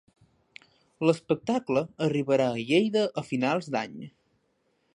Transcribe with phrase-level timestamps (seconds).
[1.09, 4.01] L'espectacle arribarà a Lleida a finals d'any.